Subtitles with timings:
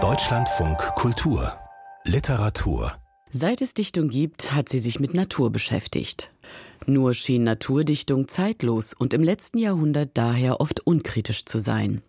[0.00, 1.52] Deutschlandfunk Kultur
[2.04, 2.92] Literatur
[3.32, 6.30] Seit es Dichtung gibt, hat sie sich mit Natur beschäftigt.
[6.86, 12.00] Nur schien Naturdichtung zeitlos und im letzten Jahrhundert daher oft unkritisch zu sein.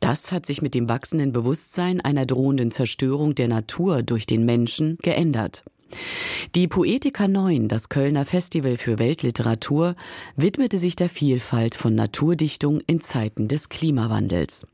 [0.00, 4.98] Das hat sich mit dem wachsenden Bewusstsein einer drohenden Zerstörung der Natur durch den Menschen
[5.02, 5.62] geändert.
[6.56, 9.94] Die Poetica 9, das Kölner Festival für Weltliteratur,
[10.34, 14.66] widmete sich der Vielfalt von Naturdichtung in Zeiten des Klimawandels.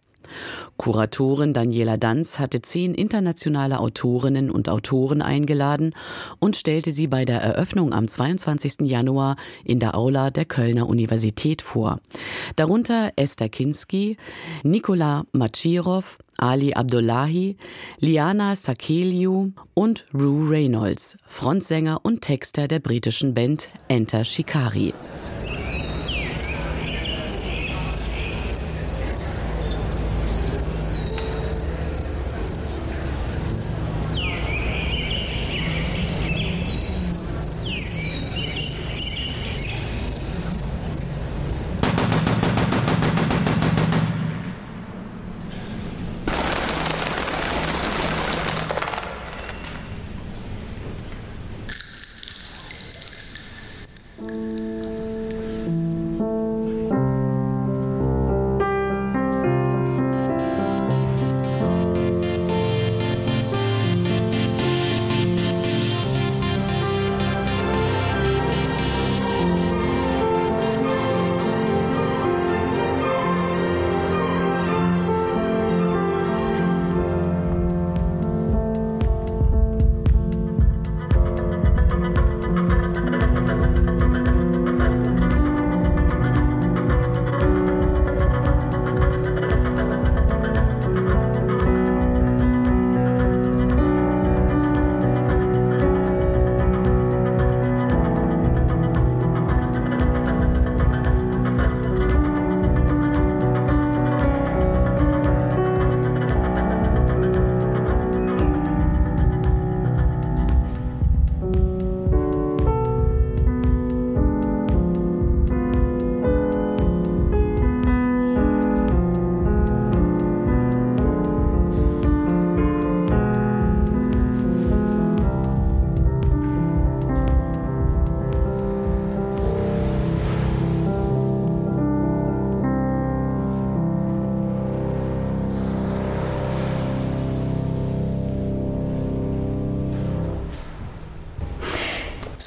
[0.76, 5.94] Kuratorin Daniela Danz hatte zehn internationale Autorinnen und Autoren eingeladen
[6.38, 8.82] und stellte sie bei der Eröffnung am 22.
[8.82, 12.00] Januar in der Aula der Kölner Universität vor.
[12.56, 14.16] Darunter Esther Kinski,
[14.62, 17.56] Nikola Machirov, Ali Abdullahi,
[17.98, 24.94] Liana Sakeliu und Rue Reynolds, Frontsänger und Texter der britischen Band Enter Shikari.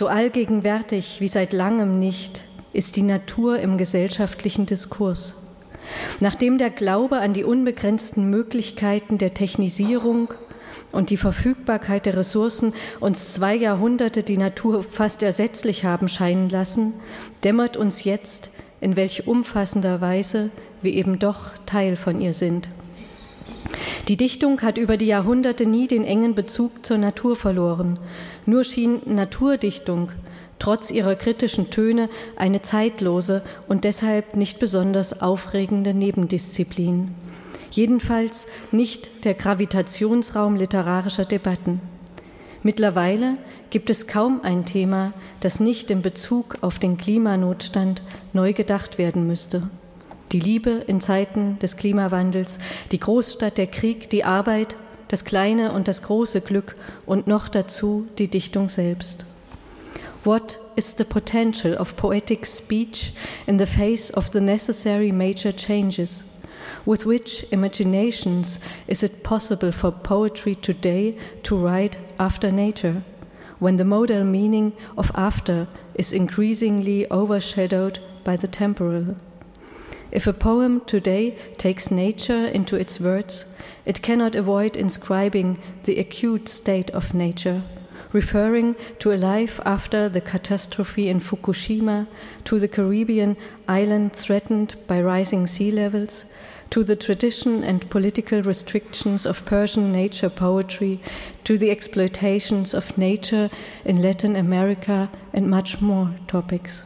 [0.02, 5.36] So allgegenwärtig wie seit langem nicht ist die Natur im gesellschaftlichen Diskurs.
[6.20, 10.34] Nachdem der Glaube an die unbegrenzten Möglichkeiten der Technisierung
[10.92, 16.94] und die Verfügbarkeit der Ressourcen uns zwei Jahrhunderte die Natur fast ersetzlich haben scheinen lassen,
[17.44, 20.50] dämmert uns jetzt, in welch umfassender Weise
[20.82, 22.70] wir eben doch Teil von ihr sind.
[24.08, 28.00] Die Dichtung hat über die Jahrhunderte nie den engen Bezug zur Natur verloren.
[28.46, 30.12] Nur schien Naturdichtung
[30.62, 37.16] trotz ihrer kritischen Töne eine zeitlose und deshalb nicht besonders aufregende Nebendisziplin.
[37.72, 41.82] Jedenfalls nicht der Gravitationsraum literarischer Debatten.
[42.64, 43.38] Mittlerweile
[43.72, 48.04] gibt es kaum ein Thema, das nicht in Bezug auf den Klimanotstand
[48.34, 49.68] neu gedacht werden müsste
[50.32, 52.60] die Liebe in Zeiten des Klimawandels,
[52.92, 54.78] die Großstadt, der Krieg, die Arbeit,
[55.08, 56.76] das kleine und das große Glück
[57.06, 59.26] und noch dazu die Dichtung selbst.
[60.24, 63.14] What is the potential of poetic speech
[63.48, 66.24] in the face of the necessary major changes?
[66.86, 73.02] With which imaginations is it possible for poetry today to write after nature,
[73.60, 79.16] when the modal meaning of after is increasingly overshadowed by the temporal?
[80.12, 83.46] If a poem today takes nature into its words,
[83.86, 87.64] it cannot avoid inscribing the acute state of nature,
[88.12, 92.08] referring to a life after the catastrophe in Fukushima,
[92.44, 93.38] to the Caribbean
[93.70, 96.26] island threatened by rising sea levels,
[96.72, 101.00] to the tradition and political restrictions of Persian nature poetry,
[101.46, 103.50] to the exploitations of nature
[103.86, 106.84] in Latin America, and much more topics.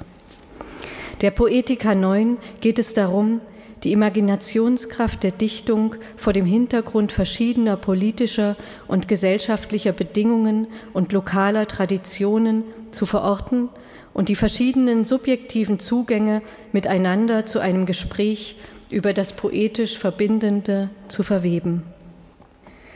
[1.21, 3.39] Der Poetika 9 geht es darum,
[3.83, 8.57] die Imaginationskraft der Dichtung vor dem Hintergrund verschiedener politischer
[8.87, 13.69] und gesellschaftlicher Bedingungen und lokaler Traditionen zu verorten
[14.13, 16.41] und die verschiedenen subjektiven Zugänge
[16.73, 18.57] miteinander zu einem Gespräch
[18.89, 21.83] über das poetisch Verbindende zu verweben.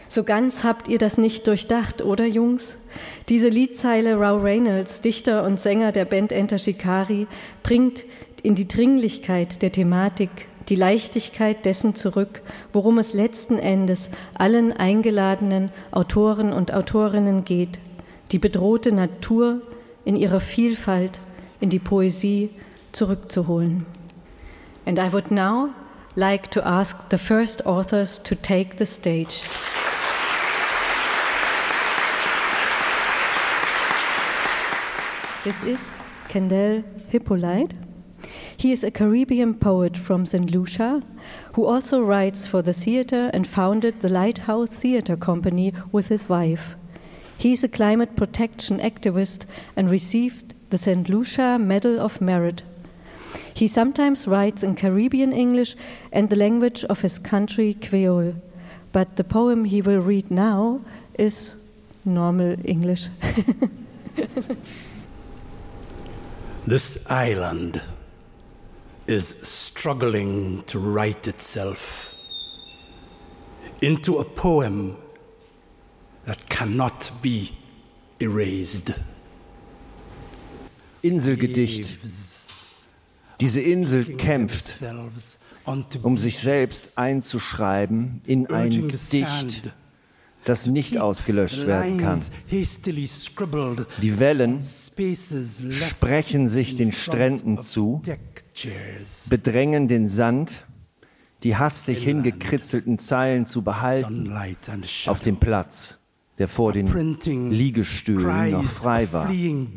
[0.09, 2.79] So ganz habt ihr das nicht durchdacht, oder Jungs?
[3.29, 7.27] Diese Liedzeile Rao Reynolds, Dichter und Sänger der Band Enter Shikari,
[7.61, 8.05] bringt
[8.41, 12.41] in die Dringlichkeit der Thematik die Leichtigkeit dessen zurück,
[12.73, 17.79] worum es letzten Endes allen eingeladenen Autoren und Autorinnen geht,
[18.31, 19.61] die bedrohte Natur
[20.05, 21.19] in ihrer Vielfalt
[21.59, 22.51] in die Poesie
[22.91, 23.85] zurückzuholen.
[24.85, 25.69] And I would now
[26.15, 29.43] like to ask the first authors to take the stage.
[35.45, 35.91] This is
[36.27, 37.73] Kendall Hippolyte.
[38.57, 40.51] He is a Caribbean poet from St.
[40.51, 41.01] Lucia
[41.53, 46.75] who also writes for the theater and founded the Lighthouse Theater Company with his wife.
[47.37, 49.45] He is a climate protection activist
[49.77, 51.07] and received the St.
[51.07, 52.63] Lucia Medal of Merit.
[53.53, 55.77] He sometimes writes in Caribbean English
[56.11, 58.35] and the language of his country, Creole,
[58.91, 60.81] but the poem he will read now
[61.17, 61.53] is
[62.03, 63.07] normal English.
[66.69, 67.81] this island
[69.07, 72.15] is struggling to write itself
[73.81, 74.97] into a poem
[76.25, 77.49] that cannot be
[78.19, 78.93] erased.
[81.01, 81.97] Inselgedicht.
[83.39, 84.83] Diese Insel kämpft,
[86.03, 89.71] um sich selbst einzuschreiben in ein Gedicht,
[90.45, 92.21] das nicht ausgelöscht werden kann.
[94.01, 94.61] Die Wellen
[95.71, 98.01] sprechen sich den Stränden zu,
[99.29, 100.65] bedrängen den Sand,
[101.43, 104.31] die hastig hingekritzelten Zeilen zu behalten
[105.05, 105.99] auf dem Platz
[106.39, 106.87] der vor den
[107.51, 109.29] Liegestühlen noch frei war.
[109.29, 109.67] Im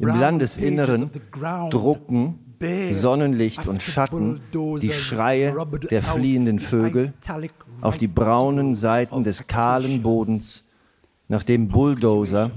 [0.00, 1.10] Landesinneren
[1.70, 2.38] drucken
[2.92, 5.54] Sonnenlicht und Schatten die Schreie
[5.90, 7.12] der fliehenden Vögel
[7.80, 10.64] auf die braunen Seiten des kahlen Bodens,
[11.28, 12.50] nachdem Bulldozer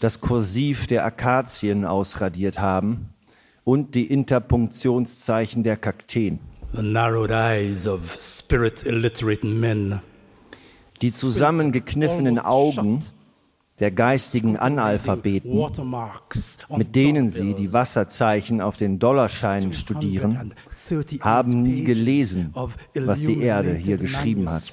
[0.00, 3.10] das Kursiv der Akazien ausradiert haben
[3.64, 6.38] und die Interpunktionszeichen der Kakteen.
[11.00, 13.00] Die zusammengekniffenen Augen
[13.80, 15.66] der geistigen Analphabeten,
[16.76, 20.54] mit denen sie die Wasserzeichen auf den Dollarscheinen studieren,
[21.20, 24.72] haben nie gelesen, was die Erde hier geschrieben hat.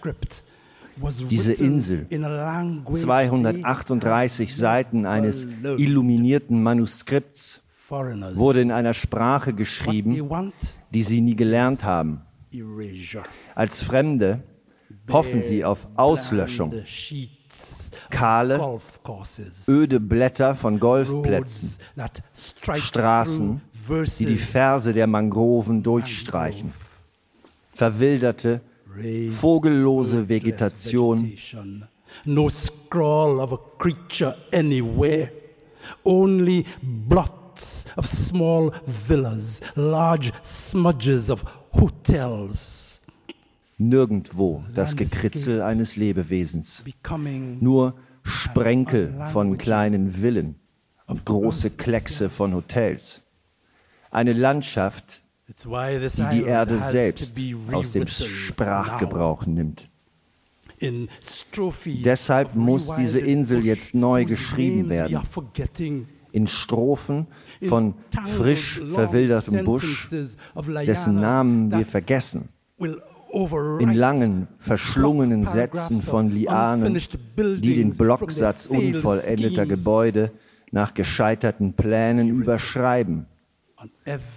[1.30, 10.52] Diese Insel, 238 Seiten eines illuminierten Manuskripts, wurde in einer Sprache geschrieben,
[10.92, 12.22] die sie nie gelernt haben.
[13.56, 14.44] Als Fremde
[15.10, 16.74] hoffen sie auf Auslöschung.
[18.10, 18.80] Kahle,
[19.68, 21.78] öde Blätter von Golfplätzen,
[22.76, 23.62] Straßen,
[24.20, 26.72] die die Verse der Mangroven durchstreichen,
[27.72, 28.62] verwilderte,
[29.30, 31.34] vogellose Vegetation,
[32.26, 35.32] no scrawl of a creature anywhere,
[36.04, 41.44] only blots of small villas, large smudges of
[41.74, 43.02] hotels.
[43.78, 46.84] Nirgendwo das Gekritzel eines Lebewesens,
[47.62, 47.94] nur
[48.24, 50.56] Sprenkel von kleinen Villen
[51.08, 53.22] und große Kleckse von Hotels.
[54.12, 57.36] Eine Landschaft, die die Erde selbst
[57.72, 59.90] aus dem Sprachgebrauch nimmt.
[61.86, 65.20] Deshalb muss diese Insel jetzt neu geschrieben werden.
[66.32, 67.28] In Strophen
[67.68, 67.96] von
[68.38, 70.10] frisch verwildertem Busch,
[70.86, 72.50] dessen Namen wir vergessen.
[73.80, 77.00] in langen, verschlungenen Sätzen von Lianen,
[77.38, 80.32] die den Blocksatz unvollendeter Gebäude
[80.72, 83.26] nach gescheiterten Plänen überschreiben,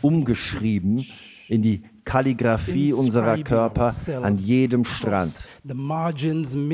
[0.02, 1.04] umgeschrieben
[1.49, 5.46] in die Kalligraphie unserer Körper an jedem Strand,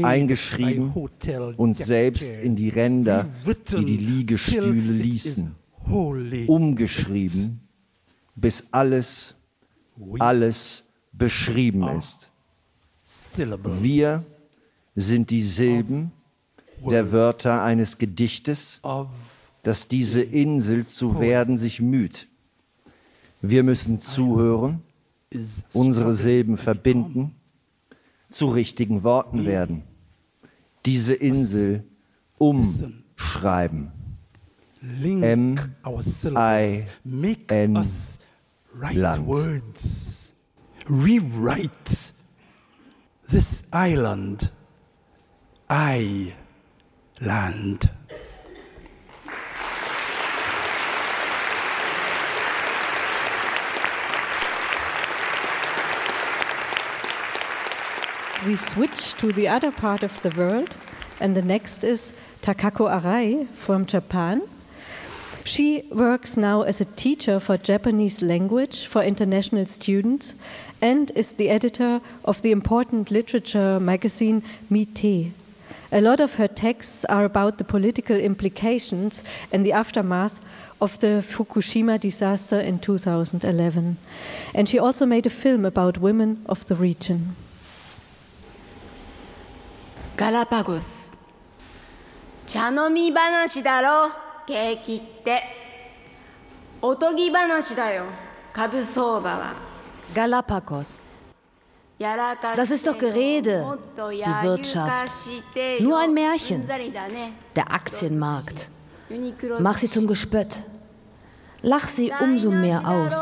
[0.03, 0.93] eingeschrieben
[1.57, 3.27] uns selbst in die Ränder,
[3.73, 5.55] die die Liegestühle ließen,
[6.47, 7.61] umgeschrieben,
[8.35, 9.35] bis alles,
[10.19, 12.31] alles beschrieben ist.
[13.83, 14.25] Wir
[14.95, 16.13] sind die Silben
[16.89, 18.81] der Wörter eines Gedichtes,
[19.63, 22.29] das diese Insel zu werden sich müht.
[23.41, 24.83] Wir müssen zuhören,
[25.73, 27.35] unsere Silben verbinden,
[28.31, 29.83] zu richtigen Worten werden,
[30.85, 31.85] diese Insel
[32.37, 33.93] umschreiben.
[34.81, 35.61] M-I-N
[38.81, 40.35] Land
[40.89, 42.13] rewrite
[43.29, 44.53] this island,
[45.69, 46.33] I
[47.21, 47.91] land.
[58.47, 60.77] We switch to the other part of the world,
[61.21, 64.43] and the next is Takako Arai from Japan.
[65.45, 70.35] She works now as a teacher for Japanese language for international students
[70.81, 75.33] and is the editor of the important literature magazine Mite.
[75.91, 80.39] A lot of her texts are about the political implications and the aftermath
[80.81, 83.97] of the Fukushima disaster in 2011.
[84.55, 87.35] And she also made a film about women of the region.
[90.18, 91.18] Galapagos
[92.46, 94.12] 茶飲み話だろ
[94.46, 95.44] ケーキって
[96.82, 98.04] おとぎ話だよ
[98.52, 99.56] 株相場は
[100.14, 101.02] Galapagos
[102.56, 103.64] Das ist doch Gerede,
[103.96, 105.10] die Wirtschaft.
[105.80, 106.68] Nur ein Märchen.
[107.56, 108.68] Der Aktienmarkt.
[109.60, 110.64] Mach sie zum Gespött.
[111.62, 113.16] Lach sie umso mehr aus.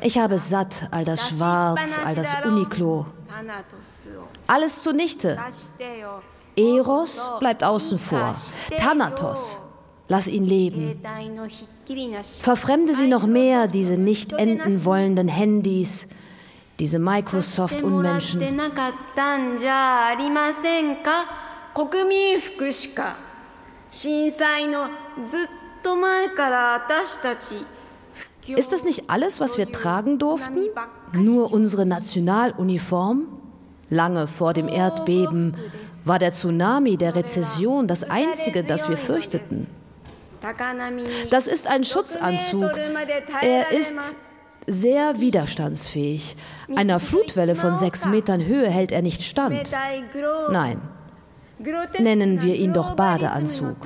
[0.00, 3.06] Ich habe satt, all das Schwarz, all das Uniklo.
[4.46, 5.38] Alles zunichte.
[6.56, 8.34] Eros bleibt außen vor.
[8.78, 9.60] Thanatos,
[10.08, 11.00] lass ihn leben.
[12.40, 16.08] Verfremde sie noch mehr, diese nicht enden wollenden Handys,
[16.78, 18.40] diese Microsoft-Unmenschen.
[27.40, 27.73] 震
[28.46, 30.60] Ist das nicht alles, was wir tragen durften?
[31.12, 33.26] Nur unsere Nationaluniform?
[33.90, 35.54] Lange vor dem Erdbeben
[36.04, 39.66] war der Tsunami der Rezession das einzige, das wir fürchteten.
[41.30, 42.70] Das ist ein Schutzanzug.
[43.42, 44.14] Er ist
[44.66, 46.36] sehr widerstandsfähig.
[46.74, 49.70] Einer Flutwelle von sechs Metern Höhe hält er nicht stand.
[50.50, 50.80] Nein,
[51.98, 53.76] nennen wir ihn doch Badeanzug.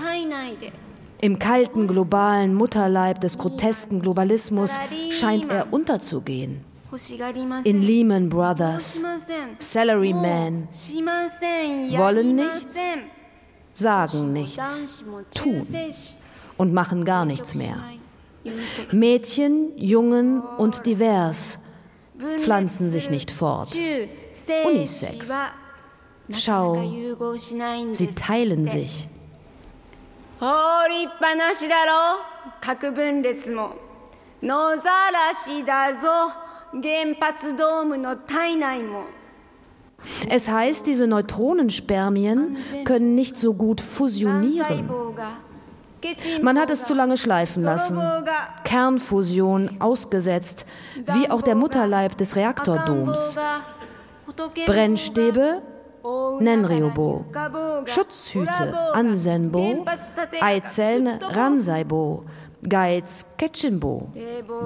[1.20, 4.78] Im kalten globalen Mutterleib des grotesken Globalismus
[5.10, 6.64] scheint er unterzugehen.
[7.64, 9.02] In Lehman Brothers,
[9.58, 10.68] Salaryman,
[11.96, 12.76] wollen nichts,
[13.74, 15.66] sagen nichts, tun
[16.56, 17.76] und machen gar nichts mehr.
[18.92, 21.58] Mädchen, Jungen und divers
[22.38, 23.76] pflanzen sich nicht fort.
[24.64, 25.30] Unisex.
[26.30, 26.82] Schau,
[27.92, 29.08] sie teilen sich.
[30.39, 32.21] 放りっぱなしだろ
[32.59, 33.75] 核分裂も
[34.41, 36.07] 野ざらしだぞ
[36.73, 39.05] 原発ドームの体内も
[40.27, 44.89] Es heißt, diese Neutronenspermien können nicht so gut fusionieren.
[46.41, 47.97] Man hat es zu lange schleifen lassen.
[48.65, 50.65] Kernfusion ausgesetzt,
[51.13, 53.39] wie auch der Mutterleib des Reaktordoms.
[54.65, 55.61] Brennstäbe
[56.40, 57.24] Nenryobo,
[57.84, 59.84] Schutzhüte Ansenbo,
[60.40, 62.24] Eizellen Ransaibo,
[62.68, 64.08] Geiz Ketchenbo,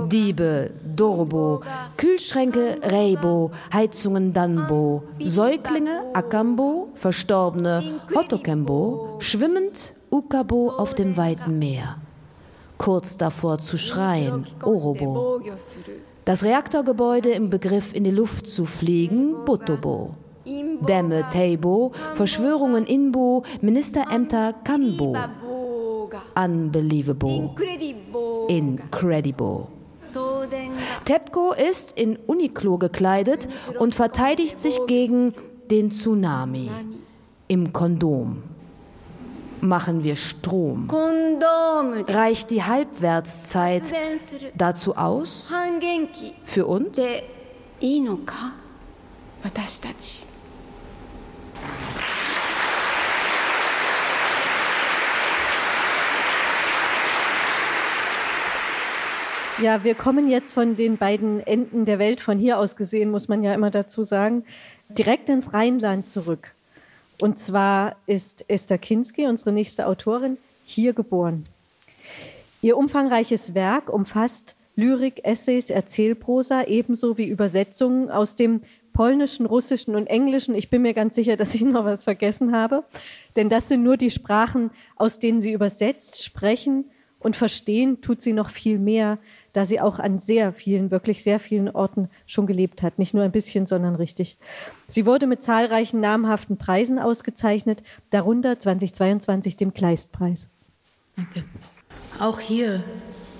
[0.08, 1.62] Diebe Dorobo,
[1.96, 11.96] Kühlschränke Reibo, Heizungen Danbo, Säuglinge Akambo, Verstorbene Hotokembo, schwimmend Ukabo auf dem weiten Meer.
[12.78, 15.40] Kurz davor zu schreien, Orobo.
[16.24, 20.14] Das Reaktorgebäude im Begriff in die Luft zu fliegen, Butobo.
[20.44, 25.16] Dämme Teibo, Verschwörungen Inbo, Ministerämter Kanbo.
[26.34, 27.50] Unbelievable.
[28.48, 29.66] Incredible.
[31.04, 35.34] TEPCO ist in Uniqlo gekleidet und verteidigt sich gegen
[35.70, 36.70] den Tsunami.
[37.48, 38.42] Im Kondom.
[39.60, 40.88] Machen wir Strom.
[42.08, 43.84] Reicht die Halbwertszeit
[44.56, 45.50] dazu aus?
[46.44, 46.98] Für uns?
[59.62, 63.28] Ja, wir kommen jetzt von den beiden Enden der Welt, von hier aus gesehen, muss
[63.28, 64.44] man ja immer dazu sagen,
[64.88, 66.52] direkt ins Rheinland zurück.
[67.20, 71.46] Und zwar ist Esther Kinski, unsere nächste Autorin, hier geboren.
[72.60, 80.06] Ihr umfangreiches Werk umfasst Lyrik, Essays, Erzählprosa, ebenso wie Übersetzungen aus dem Polnischen, Russischen und
[80.06, 80.54] Englischen.
[80.54, 82.84] Ich bin mir ganz sicher, dass ich noch was vergessen habe,
[83.36, 86.86] denn das sind nur die Sprachen, aus denen sie übersetzt, sprechen
[87.18, 89.18] und verstehen, tut sie noch viel mehr,
[89.52, 92.98] da sie auch an sehr vielen, wirklich sehr vielen Orten schon gelebt hat.
[92.98, 94.38] Nicht nur ein bisschen, sondern richtig.
[94.88, 100.48] Sie wurde mit zahlreichen namhaften Preisen ausgezeichnet, darunter 2022 dem Kleistpreis.
[101.16, 101.44] Danke.
[102.18, 102.82] Auch hier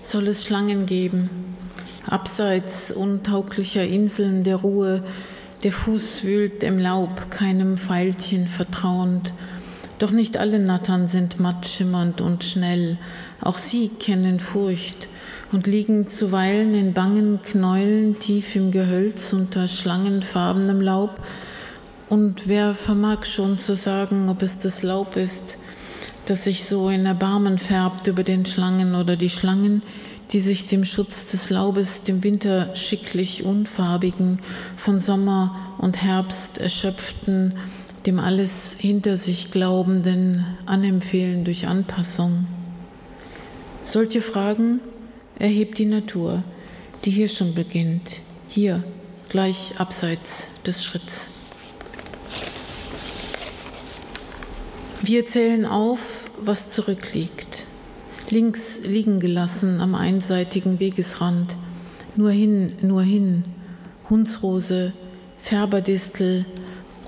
[0.03, 1.31] soll es Schlangen geben,
[2.07, 5.05] abseits untauglicher Inseln der Ruhe,
[5.63, 9.33] der Fuß wühlt im Laub, keinem Pfeilchen vertrauend.
[9.99, 12.99] Doch nicht alle Nattern sind matt schimmernd und schnell.
[13.41, 15.09] Auch sie kennen Furcht
[15.53, 21.21] und liegen zuweilen in bangen Knäulen tief im Gehölz unter schlangenfarbenem Laub
[22.09, 25.57] Und wer vermag schon zu sagen, ob es das Laub ist,
[26.27, 29.83] das sich so in Erbarmen färbt über den Schlangen oder die Schlangen,
[30.33, 34.41] die sich dem Schutz des Laubes, dem Winter schicklich unfarbigen,
[34.77, 37.55] von Sommer und Herbst erschöpften,
[38.07, 42.47] dem alles hinter sich Glaubenden anempfehlen durch Anpassung.
[43.85, 44.81] Solche Fragen
[45.39, 46.43] erhebt die Natur,
[47.05, 48.83] die hier schon beginnt, hier,
[49.29, 51.29] gleich abseits des Schritts.
[55.03, 57.65] Wir zählen auf, was zurückliegt.
[58.33, 61.55] Links liegen gelassen am einseitigen Wegesrand.
[62.17, 63.45] Nur hin, nur hin.
[64.09, 64.95] Hundsrose,
[65.43, 66.47] Färberdistel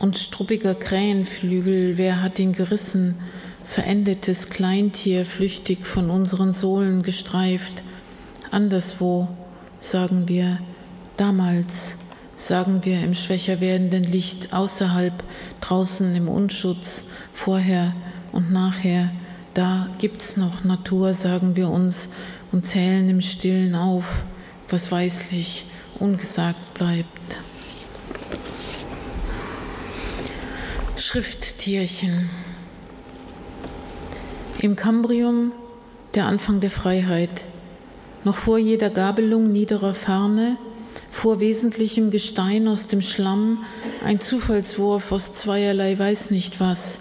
[0.01, 1.97] und struppiger Krähenflügel.
[1.97, 3.15] Wer hat ihn gerissen?
[3.65, 7.83] Verendetes Kleintier, flüchtig von unseren Sohlen gestreift.
[8.51, 9.27] Anderswo,
[9.81, 10.59] sagen wir,
[11.17, 11.97] damals,
[12.37, 15.25] sagen wir im schwächer werdenden Licht, außerhalb,
[15.63, 17.95] draußen im Unschutz, vorher
[18.31, 19.11] und nachher,
[19.55, 22.09] da gibt's noch Natur, sagen wir uns
[22.51, 24.25] und zählen im Stillen auf,
[24.69, 25.67] was weislich
[26.01, 27.07] ungesagt bleibt.
[30.97, 32.29] Schrifttierchen.
[34.59, 35.53] Im Kambrium
[36.15, 37.45] der Anfang der Freiheit,
[38.25, 40.57] noch vor jeder Gabelung niederer Ferne,
[41.11, 43.65] vor wesentlichem Gestein aus dem Schlamm,
[44.05, 47.01] ein Zufallswurf aus zweierlei weiß nicht was,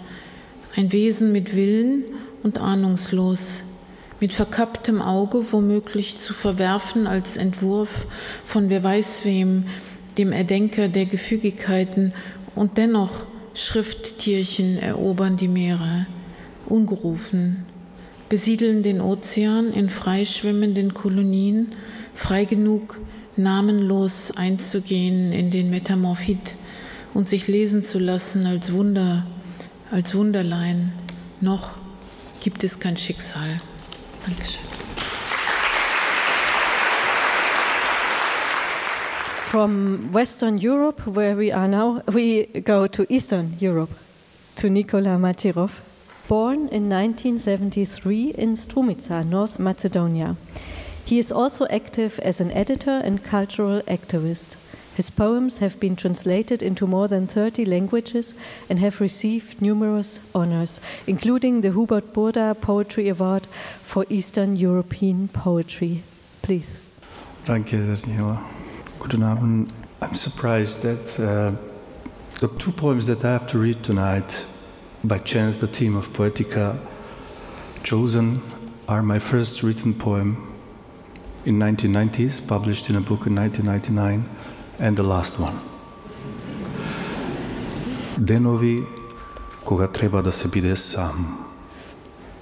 [0.76, 2.04] ein Wesen mit Willen
[2.44, 3.64] und ahnungslos,
[4.20, 8.06] mit verkapptem Auge womöglich zu verwerfen als Entwurf
[8.46, 9.64] von wer weiß wem,
[10.16, 12.12] dem Erdenker der Gefügigkeiten
[12.54, 16.06] und dennoch Schrifttierchen erobern die Meere,
[16.66, 17.64] ungerufen,
[18.28, 21.72] besiedeln den Ozean in freischwimmenden Kolonien,
[22.14, 23.00] frei genug,
[23.36, 26.56] namenlos einzugehen in den Metamorphit
[27.14, 29.26] und sich lesen zu lassen als Wunder,
[29.90, 30.92] als Wunderlein.
[31.40, 31.83] Noch
[32.44, 33.58] gibt es kein Schicksal.
[34.26, 34.60] Dankeschön.
[39.46, 43.94] From Western Europe, where we are now, we go to Eastern Europe,
[44.56, 45.80] to Nikola Machirov.
[46.28, 50.36] Born in 1973 in Strumica, North Macedonia.
[51.06, 54.56] He is also active as an editor and cultural activist.
[54.94, 58.34] His poems have been translated into more than 30 languages
[58.70, 63.46] and have received numerous honors, including the Hubert Burda Poetry Award
[63.82, 66.02] for Eastern European Poetry.
[66.42, 66.80] Please.
[67.44, 68.44] Danke, Daniela.
[69.00, 69.72] Guten Abend.
[70.00, 71.56] I'm surprised that uh,
[72.40, 74.46] the two poems that I have to read tonight,
[75.02, 76.78] by chance, the team of Poetica
[77.82, 78.42] chosen,
[78.88, 80.54] are my first written poem
[81.44, 84.33] in 1990s, published in a book in 1999
[84.78, 85.58] and the last one.
[88.16, 88.84] Denovi
[89.64, 91.38] koga treba da se bide sam.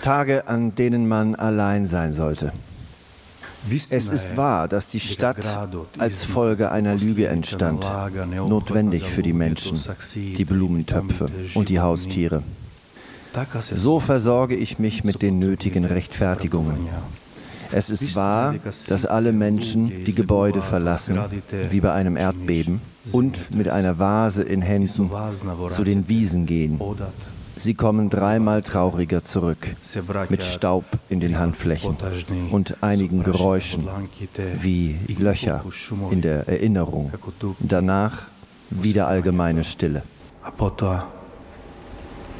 [0.01, 2.53] Tage, an denen man allein sein sollte.
[3.71, 5.38] Es ist wahr, dass die Stadt
[5.99, 7.85] als Folge einer Lüge entstand,
[8.49, 9.79] notwendig für die Menschen,
[10.14, 12.42] die Blumentöpfe und die Haustiere.
[13.61, 16.88] So versorge ich mich mit den nötigen Rechtfertigungen.
[17.72, 18.54] Es ist wahr,
[18.88, 21.18] dass alle Menschen die Gebäude verlassen,
[21.70, 22.80] wie bei einem Erdbeben,
[23.11, 25.11] und mit einer Vase in Händen
[25.70, 26.80] zu den Wiesen gehen.
[27.56, 29.76] Sie kommen dreimal trauriger zurück,
[30.28, 31.96] mit Staub in den Handflächen
[32.50, 33.88] und einigen Geräuschen,
[34.61, 35.64] wie Löcher
[36.11, 37.12] in der Erinnerung.
[37.61, 38.22] Danach
[38.70, 40.02] wieder allgemeine Stille.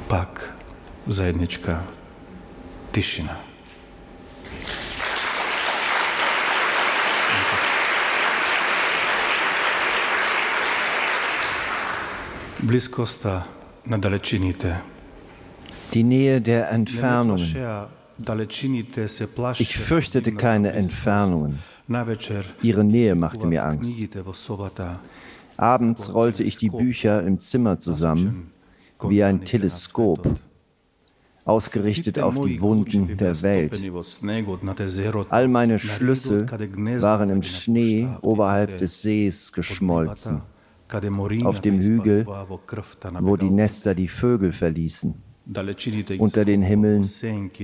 [0.08, 0.52] Pak,
[1.08, 1.84] zajednička,
[2.92, 3.36] tišina.
[15.94, 17.57] Die Nähe der Entfernungen.
[19.59, 21.59] Ich fürchtete keine Entfernungen.
[22.62, 23.98] Ihre Nähe machte mir Angst.
[25.57, 28.53] Abends rollte ich die Bücher im Zimmer zusammen,
[29.09, 30.38] wie ein Teleskop,
[31.44, 33.83] ausgerichtet auf die Wunden der Welt.
[35.31, 36.46] All meine Schlüssel
[37.03, 40.42] waren im Schnee oberhalb des Sees geschmolzen
[41.44, 42.26] auf dem Hügel,
[43.20, 45.14] wo die Nester die Vögel verließen,
[46.18, 47.09] unter den Himmeln,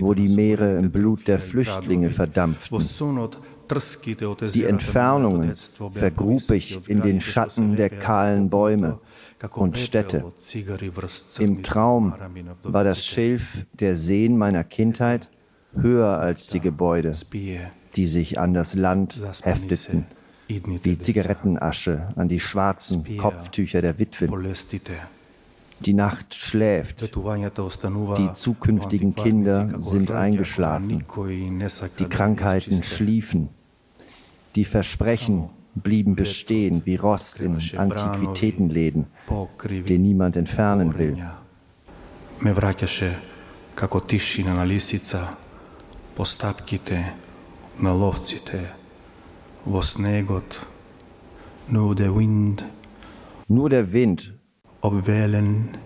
[0.01, 2.79] wo die Meere im Blut der Flüchtlinge verdampften.
[4.55, 5.55] Die Entfernungen
[5.93, 9.01] vergrub ich in den Schatten der kahlen Bäume
[9.53, 10.25] und Städte.
[11.39, 12.15] Im Traum
[12.63, 15.29] war das Schilf der Seen meiner Kindheit
[15.75, 17.13] höher als die Gebäude,
[17.95, 20.07] die sich an das Land hefteten
[20.49, 24.33] wie Zigarettenasche an die schwarzen Kopftücher der Witwen.
[25.81, 27.03] Die Nacht schläft.
[27.03, 31.05] Die zukünftigen Kinder sind eingeschlafen.
[31.99, 33.49] Die Krankheiten schliefen.
[34.57, 39.07] Die Versprechen blieben bestehen wie Rost in Antiquitätenläden,
[39.89, 41.17] den niemand entfernen will.
[42.41, 43.15] Me vraćaše
[43.75, 45.29] kako tišina lisica
[46.15, 47.05] po stapkite
[47.79, 48.75] na lovcite
[49.69, 50.67] vo snegot
[51.67, 52.65] nur der Wind
[53.49, 54.33] nur der Wind
[54.81, 55.77] ob Wellen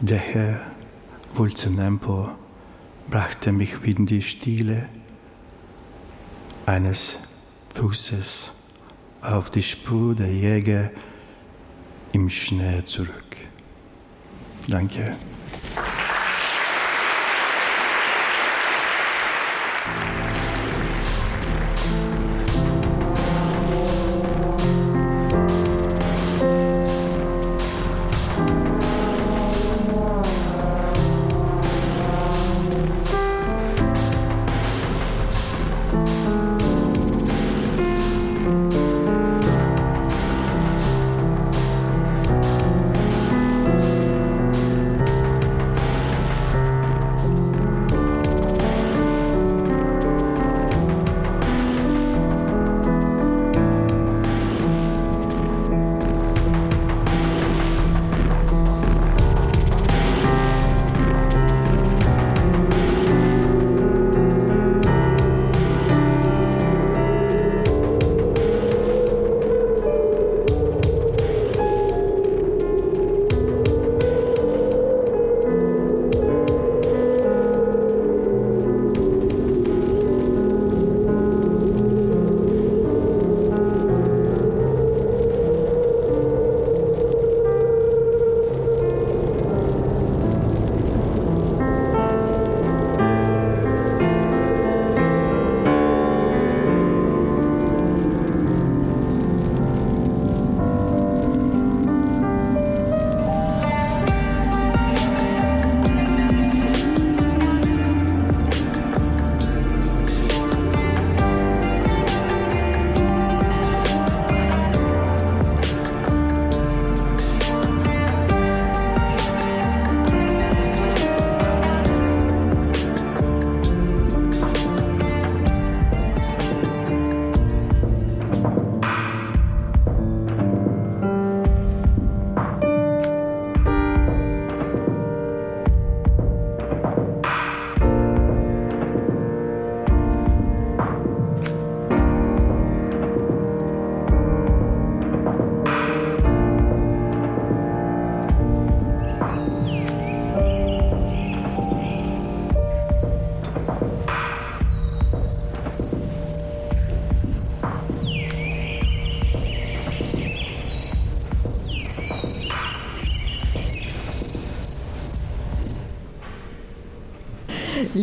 [0.00, 0.60] der Herr
[1.34, 2.38] Wulzen empor
[3.10, 4.88] brachte mich wie in die Stille
[6.66, 7.18] eines
[7.74, 8.52] Fußes
[9.20, 10.90] auf die Spur der Jäger
[12.12, 13.36] im Schnee zurück.
[14.68, 15.16] Danke.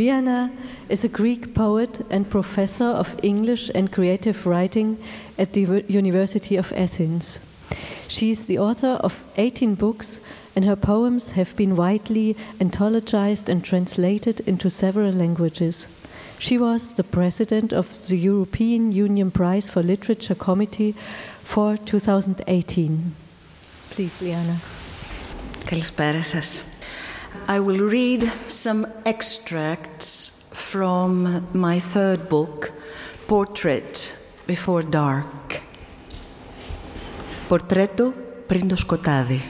[0.05, 0.51] Liana
[0.89, 4.99] is a Greek poet and professor of English and creative writing
[5.39, 7.41] at the University of Athens.
[8.09, 10.21] She is the author of 18 books,
[10.57, 15.87] and her poems have been widely anthologized and translated into several languages.
[16.39, 20.95] She was the president of the European Union Prize for Literature Committee
[21.45, 23.15] for 2018.
[23.91, 24.57] Please, Liana.
[25.67, 26.63] Καλησπέρα σας.
[27.49, 32.73] I will read some extracts from my third book,
[33.29, 34.15] Portrait
[34.47, 35.61] Before Dark.
[37.49, 38.13] Πορτρέτο
[38.47, 39.43] πριν το σκοτάδι.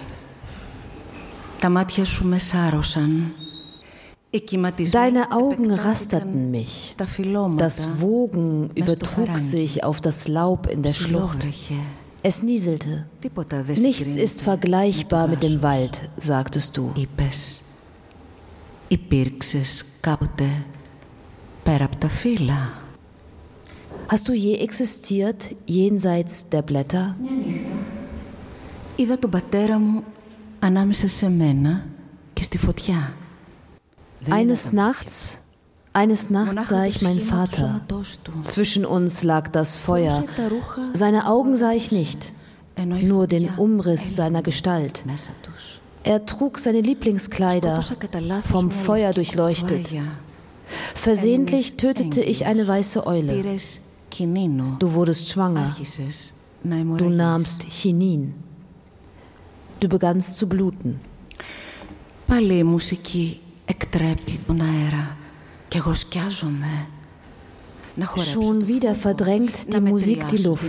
[1.59, 3.35] Τα μάτια σου με σάρωσαν.
[4.93, 6.95] Deine Augen rasterten mich.
[7.57, 11.49] Das Wogen übertrug sich auf das Laub in der Schlucht.
[12.23, 13.07] Es nieselte.
[13.77, 16.93] Nichts ist vergleichbar mit dem Wald, sagtest du.
[18.88, 20.64] Υπήρξες κάποτε
[21.62, 22.75] πέρα από τα φύλλα.
[24.07, 27.14] Hast du je existiert jenseits der Blätter?
[28.97, 30.05] Είδα τον πατέρα μου
[30.59, 31.87] ανάμεσα σε μένα
[32.33, 33.12] και στη φωτιά.
[34.29, 35.40] Eines Nachts,
[35.93, 37.81] eines Nachts sah ich meinen Vater.
[38.45, 40.25] Zwischen uns lag das Feuer.
[40.93, 42.33] Seine Augen sah ich nicht,
[43.11, 45.05] nur den Umriss seiner Gestalt.
[46.05, 47.83] Er trug seine Lieblingskleider,
[48.40, 49.93] vom Feuer durchleuchtet.
[50.95, 53.59] Versehentlich tötete ich eine weiße Eule.
[54.79, 55.77] Du wurdest schwanger.
[56.62, 58.35] Du nahmst Chinin.
[59.81, 61.01] Du begannst zu bluten.
[62.27, 65.16] Πάλι η μουσική εκτρέπει τον αέρα
[65.69, 66.88] και εγώ σκιάζομαι.
[68.18, 70.66] Schon wieder verdrängt die Musik die Luft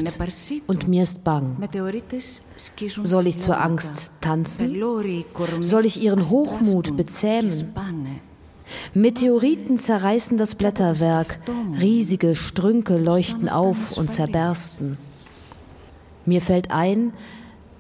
[0.69, 1.57] und mir ist bang.
[3.03, 4.81] Soll ich zur Angst tanzen?
[5.61, 7.75] Soll ich ihren Hochmut bezähmen?
[8.95, 11.39] Meteoriten zerreißen das Blätterwerk,
[11.81, 14.99] riesige Strünke leuchten auf und zerbersten.
[16.25, 17.12] Mir fällt ein,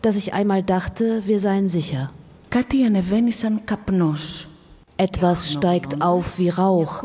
[0.02, 2.12] dass ich einmal dachte, wir seien sicher.
[4.98, 7.04] Etwas steigt auf wie Rauch,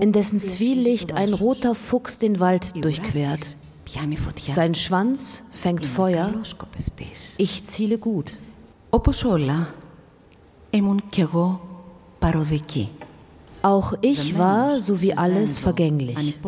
[0.00, 3.56] in dessen Zwielicht ein roter Fuchs den Wald durchquert.
[4.50, 6.32] Sein Schwanz fängt Feuer.
[7.38, 8.38] Ich ziele gut.
[13.62, 16.38] Auch ich war, so wie alles, vergänglich.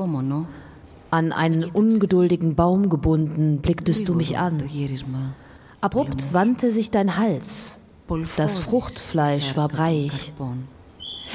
[1.10, 4.62] An einen ungeduldigen Baum gebunden, blicktest du mich an.
[5.80, 7.78] Abrupt wandte sich dein Hals.
[8.35, 10.33] Das Fruchtfleisch war breiig.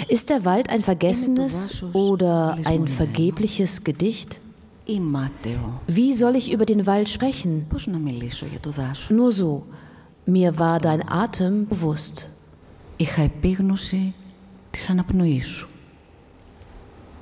[0.08, 4.40] Ist der Wald ein vergessenes oder ein vergebliches Gedicht?
[5.86, 7.66] Wie soll ich über den Wald sprechen?
[9.10, 9.64] Nur so.
[10.26, 12.30] Mir war dein Atem bewusst.
[12.96, 14.14] Είχα επίγνωση
[14.70, 15.68] της αναπνοής σου.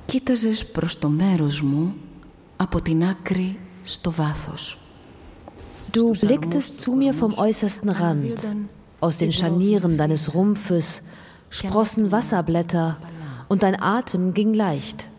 [0.05, 1.93] Κοίταζες προς το μέρος μου
[2.57, 4.77] από την άκρη στο βάθος.
[5.93, 8.39] Du blicktest zu mir vom äußersten Rand.
[9.01, 11.01] Aus den Scharnieren deines Rumpfes
[11.49, 12.97] sprossen Wasserblätter
[13.47, 15.09] und dein Atem ging leicht.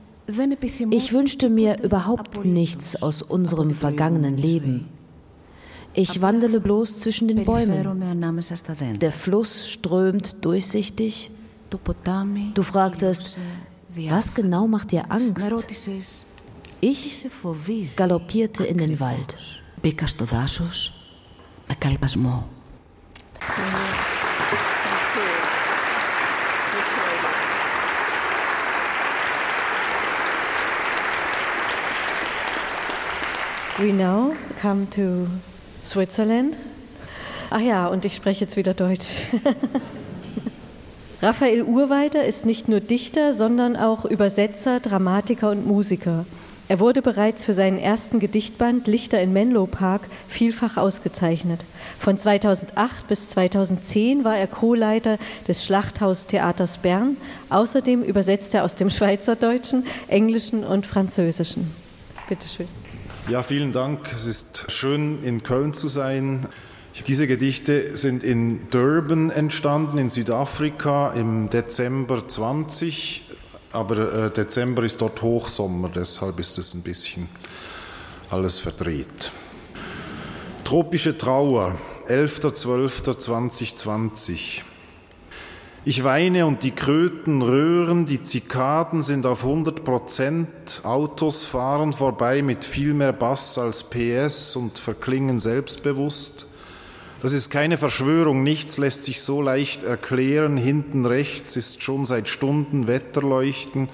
[0.90, 4.88] Ich wünschte mir überhaupt nichts aus unserem vergangenen Leben.
[5.94, 8.98] Ich wandele bloß zwischen den Bäumen.
[8.98, 11.30] Der Fluss strömt durchsichtig.
[12.54, 13.38] Du fragtest,
[14.10, 15.54] was genau macht dir Angst?
[16.80, 17.26] Ich
[17.96, 19.38] galoppierte in den Wald.
[19.82, 20.92] Μπήκα στο δάσος
[21.68, 22.48] με καλπασμό.
[33.81, 35.27] We now come to
[35.83, 36.55] Switzerland.
[37.49, 39.25] Ach ja, und ich spreche jetzt wieder Deutsch.
[41.21, 46.25] Raphael Urweider ist nicht nur Dichter, sondern auch Übersetzer, Dramatiker und Musiker.
[46.67, 51.65] Er wurde bereits für seinen ersten Gedichtband Lichter in Menlo Park vielfach ausgezeichnet.
[52.01, 57.15] Von 2008 bis 2010 war er Co-Leiter des Schlachthaustheaters Bern.
[57.51, 61.71] Außerdem übersetzt er aus dem Schweizerdeutschen, Englischen und Französischen.
[62.27, 62.67] Bitte schön.
[63.29, 64.11] Ja, vielen Dank.
[64.15, 66.47] Es ist schön, in Köln zu sein.
[67.05, 73.29] Diese Gedichte sind in Durban entstanden, in Südafrika im Dezember 20.
[73.73, 77.29] Aber äh, Dezember ist dort Hochsommer, deshalb ist es ein bisschen
[78.31, 79.31] alles verdreht.
[80.71, 81.75] Tropische Trauer,
[82.07, 84.61] 11.12.2020.
[85.83, 92.41] Ich weine und die Kröten röhren, die Zikaden sind auf 100 Prozent, Autos fahren vorbei
[92.41, 96.45] mit viel mehr Bass als PS und verklingen selbstbewusst.
[97.21, 100.55] Das ist keine Verschwörung, nichts lässt sich so leicht erklären.
[100.55, 103.89] Hinten rechts ist schon seit Stunden Wetterleuchten,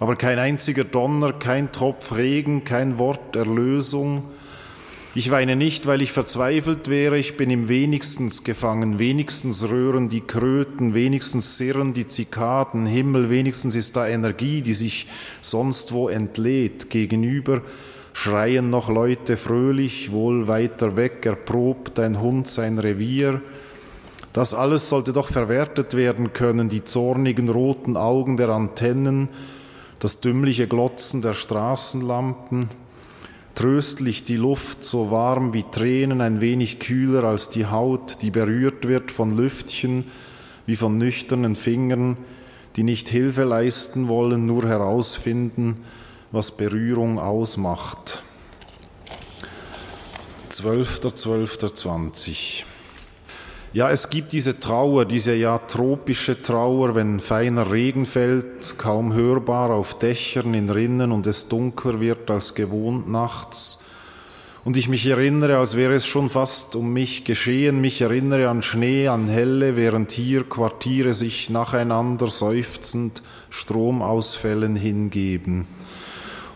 [0.00, 4.24] aber kein einziger Donner, kein Tropf Regen, kein Wort Erlösung.
[5.16, 10.22] Ich weine nicht, weil ich verzweifelt wäre, ich bin im wenigstens gefangen, wenigstens röhren die
[10.22, 15.06] Kröten, wenigstens sirren die Zikaden, Himmel, wenigstens ist da Energie, die sich
[15.40, 16.90] sonst wo entlädt.
[16.90, 17.62] Gegenüber
[18.12, 21.24] schreien noch Leute fröhlich, wohl weiter weg.
[21.24, 23.40] Erprobt ein Hund sein Revier.
[24.32, 29.28] Das alles sollte doch verwertet werden können, die zornigen roten Augen der Antennen,
[30.00, 32.68] das dümmliche Glotzen der Straßenlampen,
[33.54, 38.86] tröstlich die Luft, so warm wie Tränen, ein wenig kühler als die Haut, die berührt
[38.86, 40.04] wird von Lüftchen
[40.66, 42.16] wie von nüchternen Fingern,
[42.76, 45.84] die nicht Hilfe leisten wollen, nur herausfinden,
[46.32, 48.22] was Berührung ausmacht.
[50.50, 52.64] 12.12.20
[53.74, 59.70] ja, es gibt diese Trauer, diese ja tropische Trauer, wenn feiner Regen fällt, kaum hörbar
[59.70, 63.80] auf Dächern, in Rinnen und es dunkler wird als gewohnt nachts.
[64.64, 68.62] Und ich mich erinnere, als wäre es schon fast um mich geschehen, mich erinnere an
[68.62, 75.66] Schnee, an Helle, während hier Quartiere sich nacheinander seufzend Stromausfällen hingeben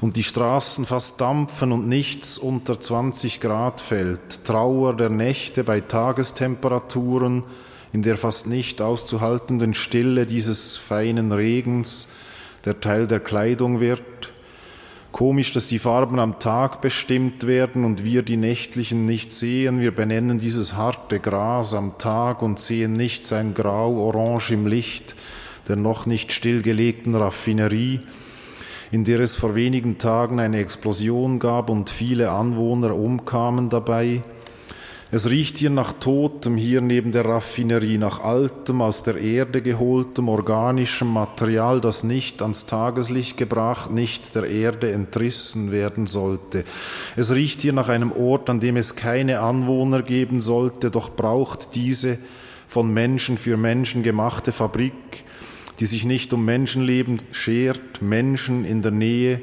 [0.00, 5.80] und die Straßen fast dampfen und nichts unter 20 Grad fällt, Trauer der Nächte bei
[5.80, 7.44] Tagestemperaturen,
[7.92, 12.08] in der fast nicht auszuhaltenden Stille dieses feinen Regens,
[12.64, 14.02] der Teil der Kleidung wird,
[15.10, 19.80] Komisch, dass die Farben am Tag bestimmt werden und wir die nächtlichen nicht sehen.
[19.80, 25.16] Wir benennen dieses harte Gras am Tag und sehen nicht sein Grau-Orange im Licht
[25.68, 28.00] der noch nicht stillgelegten Raffinerie,
[28.90, 34.22] in der es vor wenigen Tagen eine Explosion gab und viele Anwohner umkamen dabei.
[35.10, 40.28] Es riecht hier nach Totem, hier neben der Raffinerie, nach altem, aus der Erde geholtem,
[40.28, 46.64] organischem Material, das nicht ans Tageslicht gebracht, nicht der Erde entrissen werden sollte.
[47.16, 51.74] Es riecht hier nach einem Ort, an dem es keine Anwohner geben sollte, doch braucht
[51.74, 52.18] diese
[52.66, 55.24] von Menschen für Menschen gemachte Fabrik,
[55.80, 59.40] die sich nicht um Menschenleben schert, Menschen in der Nähe,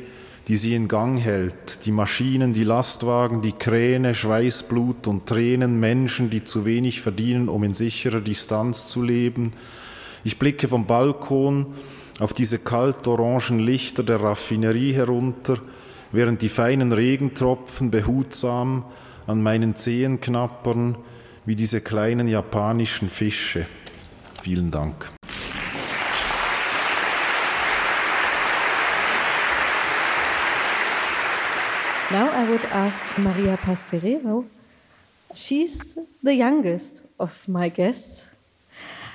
[0.48, 6.30] die sie in Gang hält, die Maschinen, die Lastwagen, die Kräne, Schweißblut und Tränen, Menschen,
[6.30, 9.54] die zu wenig verdienen, um in sicherer Distanz zu leben.
[10.24, 11.68] Ich blicke vom Balkon
[12.20, 15.58] auf diese kalt-orangen Lichter der Raffinerie herunter,
[16.12, 18.86] während die feinen Regentropfen behutsam
[19.26, 20.98] an meinen Zehen knappern,
[21.46, 23.66] wie diese kleinen japanischen Fische.
[24.42, 25.10] Vielen Dank.
[32.56, 34.46] Would ask Maria Pasquerero.
[35.36, 38.28] She's the youngest of my guests.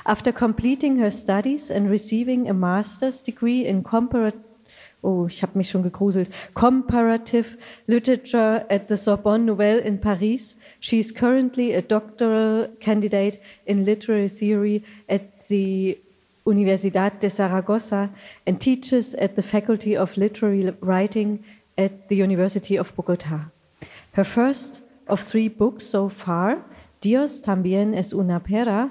[0.05, 4.44] After completing her studies and receiving a master's degree in comparative
[5.03, 6.29] Oh, ich habe mich schon gegruselt.
[6.53, 10.57] Comparative Literature at the Sorbonne Nouvelle in Paris.
[10.81, 15.96] She is currently a doctoral candidate in literary theory at the
[16.44, 18.11] Universidad de Zaragoza
[18.46, 21.42] and teaches at the Faculty of Literary Writing
[21.80, 23.50] at the University of Bogota.
[24.12, 26.58] Her first of three books so far,
[27.00, 28.90] Dios también es una pera,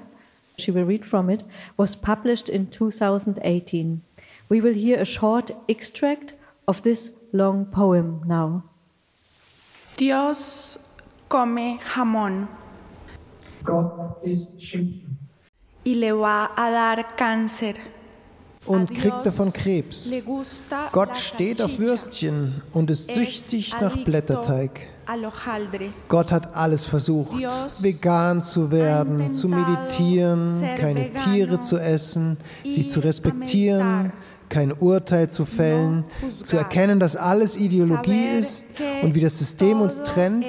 [0.56, 1.44] she will read from it,
[1.76, 4.02] was published in 2018.
[4.48, 6.34] We will hear a short extract
[6.66, 8.64] of this long poem now.
[9.96, 10.78] Dios
[11.28, 12.48] come jamón.
[13.62, 15.16] Gott isst Schinken.
[15.84, 17.74] Y le va a dar cáncer.
[18.66, 20.10] Und kriegt davon Krebs.
[20.92, 24.80] Gott steht auf Würstchen und ist süchtig nach Blätterteig.
[26.08, 27.42] Gott hat alles versucht,
[27.80, 34.12] vegan zu werden, zu meditieren, keine Tiere zu essen, sie zu respektieren,
[34.48, 36.04] kein Urteil zu fällen,
[36.42, 38.66] zu erkennen, dass alles Ideologie ist
[39.02, 40.44] und wie das System uns trennt.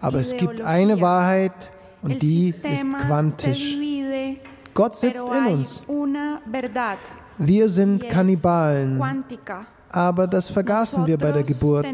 [0.00, 1.70] Aber es gibt eine Wahrheit
[2.02, 3.76] und die ist quantisch.
[4.74, 5.84] Gott sitzt in uns.
[7.38, 9.02] Wir sind Kannibalen,
[9.90, 11.86] aber das vergaßen wir bei der Geburt.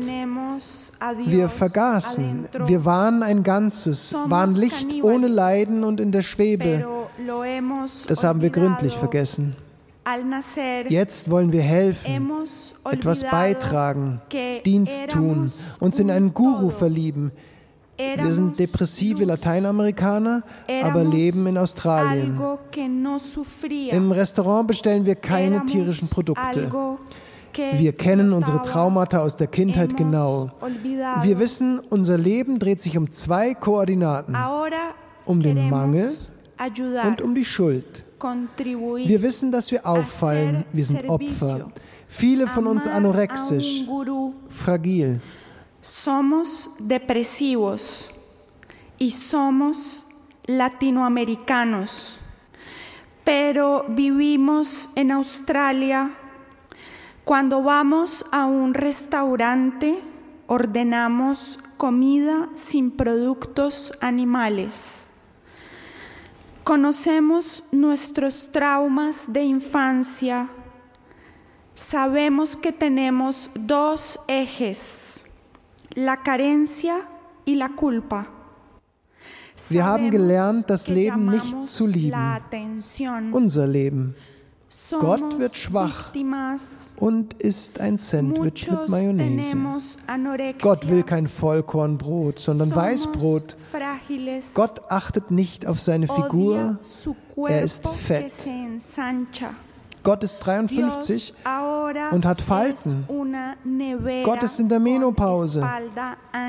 [1.26, 6.84] Wir vergaßen, wir waren ein Ganzes, waren Licht ohne Leiden und in der Schwebe.
[8.06, 9.56] Das haben wir gründlich vergessen.
[10.88, 12.30] Jetzt wollen wir helfen,
[12.90, 14.20] etwas beitragen,
[14.64, 17.32] Dienst tun, uns in einen Guru verlieben,
[18.16, 20.42] wir sind depressive Lateinamerikaner,
[20.82, 22.40] aber leben in Australien.
[23.90, 26.70] Im Restaurant bestellen wir keine tierischen Produkte.
[27.72, 30.50] Wir kennen unsere Traumata aus der Kindheit genau.
[31.22, 34.36] Wir wissen, unser Leben dreht sich um zwei Koordinaten.
[35.24, 36.12] Um den Mangel
[37.06, 38.04] und um die Schuld.
[39.04, 40.64] Wir wissen, dass wir auffallen.
[40.72, 41.70] Wir sind Opfer.
[42.06, 43.84] Viele von uns anorexisch,
[44.48, 45.20] fragil.
[45.80, 48.10] Somos depresivos
[48.98, 50.06] y somos
[50.44, 52.18] latinoamericanos,
[53.24, 56.14] pero vivimos en Australia.
[57.24, 60.00] Cuando vamos a un restaurante,
[60.46, 65.08] ordenamos comida sin productos animales.
[66.64, 70.50] Conocemos nuestros traumas de infancia.
[71.74, 75.24] Sabemos que tenemos dos ejes
[75.94, 76.96] la carencia
[77.44, 78.26] y la culpa.
[79.68, 82.14] Wir haben gelernt, das Leben nicht zu lieben,
[83.32, 84.14] unser Leben.
[85.00, 86.12] Gott wird schwach
[86.96, 89.56] und isst ein Sandwich mit Mayonnaise.
[90.60, 93.56] Gott will kein Vollkornbrot, sondern Weißbrot.
[94.54, 96.78] Gott achtet nicht auf seine Figur,
[97.48, 98.32] er ist fett.
[100.02, 101.34] Gott ist 53
[102.12, 103.06] und hat Falten.
[104.24, 105.66] Gott ist in der Menopause.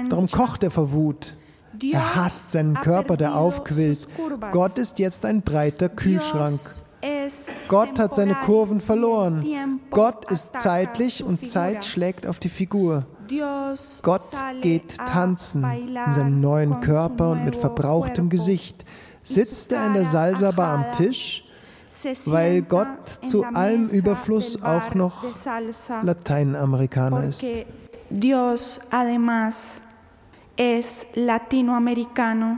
[0.10, 1.36] Darum kocht er vor Wut.
[1.82, 4.08] Er hasst seinen Körper, der aufquillt.
[4.52, 6.60] Gott ist jetzt ein breiter Kühlschrank.
[7.68, 9.80] Gott hat seine Kurven verloren.
[9.90, 13.06] Gott ist zeitlich und Zeit schlägt auf die Figur.
[14.04, 14.22] Gott
[14.62, 18.86] geht tanzen in seinem neuen Körper und mit verbrauchtem Gesicht.
[19.24, 21.46] Sitzt er in der Salsa-Bar am Tisch?
[22.26, 25.24] Weil Gott zu allem Überfluss auch noch
[26.04, 27.46] Lateinamerikaner ist.
[28.10, 29.82] Dios además
[30.58, 32.58] es latinoamericano.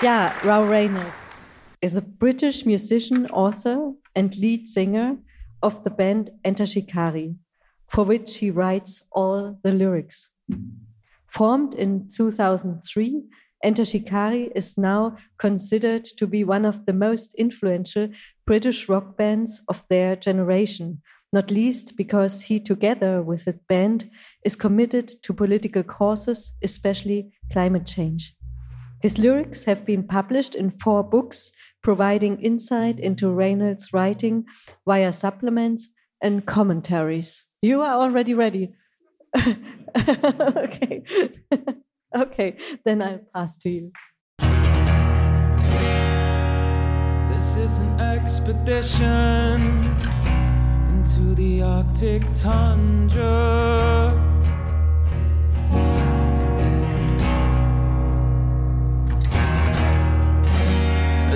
[0.00, 1.34] Yeah, Rao Reynolds
[1.82, 5.16] is a British musician, author, and lead singer
[5.62, 7.36] of the band Enter Shikari,
[7.88, 10.28] for which he writes all the lyrics.
[11.26, 13.22] Formed in 2003,
[13.62, 18.08] Enter Shikari is now considered to be one of the most influential
[18.46, 21.02] British rock bands of their generation,
[21.32, 24.08] not least because he, together with his band,
[24.44, 28.34] is committed to political causes, especially climate change.
[29.00, 31.52] His lyrics have been published in four books,
[31.82, 34.44] providing insight into Reynolds' writing
[34.86, 35.88] via supplements
[36.22, 37.44] and commentaries.
[37.62, 38.72] You are already ready.
[39.36, 41.02] okay.
[42.16, 43.92] okay, then I'll pass to you.
[47.30, 49.60] This is an expedition
[50.90, 54.27] into the Arctic tundra.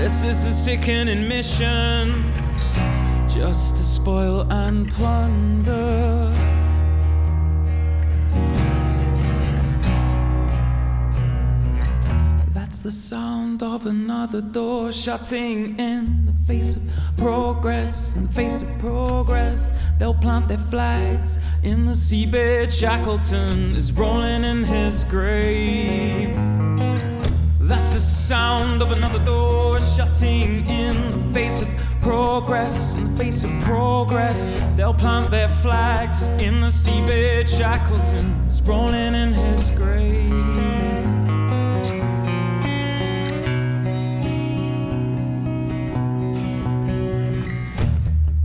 [0.02, 2.32] This is a sickening mission
[3.28, 6.28] just to spoil and plunder.
[12.52, 16.82] That's the sound of another door shutting in the face of
[17.16, 18.12] progress.
[18.16, 22.72] In the face of progress, they'll plant their flags in the seabed.
[22.72, 26.36] Shackleton is rolling in his grave.
[27.72, 31.68] That's the sound of another door shutting in the face of
[32.02, 32.94] progress.
[32.96, 37.48] In the face of progress, they'll plant their flags in the seabed.
[37.48, 40.12] Shackleton is rolling in his grave.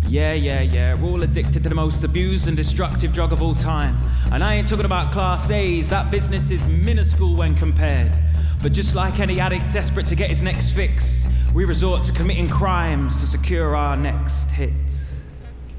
[0.07, 0.93] Yeah, yeah, yeah.
[0.93, 3.97] We're all addicted to the most abused and destructive drug of all time.
[4.31, 8.17] And I ain't talking about Class A's, that business is minuscule when compared.
[8.61, 12.49] But just like any addict desperate to get his next fix, we resort to committing
[12.49, 14.71] crimes to secure our next hit.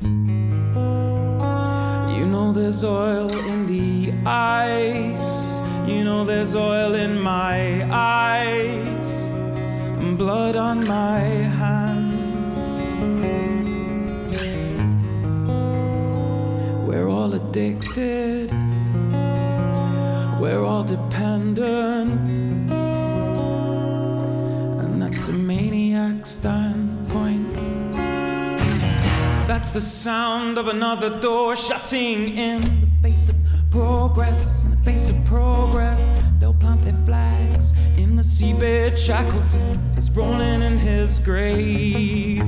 [0.02, 0.08] You
[2.26, 5.60] know there's oil in the ice.
[5.88, 9.06] You know there's oil in my eyes.
[10.00, 12.54] And blood on my hands.
[16.86, 18.52] We're all addicted.
[20.40, 22.37] We're all dependent
[29.58, 33.34] That's the sound of another door shutting in the face of
[33.72, 34.62] progress.
[34.62, 36.00] In the face of progress,
[36.38, 38.96] they'll plant their flags in the seabed.
[38.96, 42.40] Shackleton is rolling in his grave.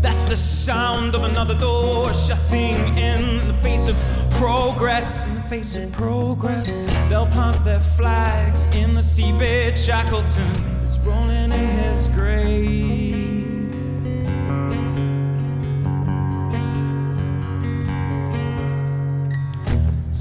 [0.00, 3.96] That's the sound of another door shutting in the face of
[4.30, 5.26] progress.
[5.26, 9.76] In the face of progress, they'll plant their flags in the seabed.
[9.76, 13.19] Shackleton is rolling in his grave.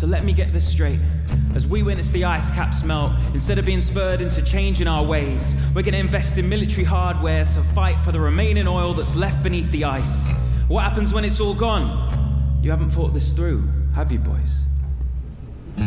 [0.10, 1.00] Let me get this straight.
[1.54, 5.54] As we witness the ice caps melt, instead of being spurred into changing our ways,
[5.76, 9.44] we're going to invest in military hardware to fight for the remaining oil that's left
[9.44, 10.28] beneath the ice.
[10.68, 12.60] What happens when it's all gone?
[12.64, 14.62] You haven't thought this through, have you, boys?
[15.78, 15.86] You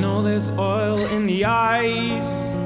[0.00, 2.56] know, there's oil in the ice.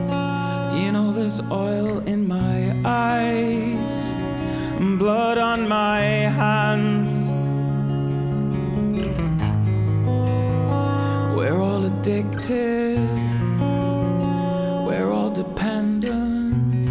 [0.81, 4.15] You know, there's oil in my eyes,
[4.99, 7.18] blood on my hands.
[11.51, 12.99] We're all addicted,
[14.87, 16.91] we're all dependent,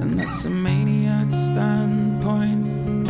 [0.00, 3.06] and that's a maniac standpoint.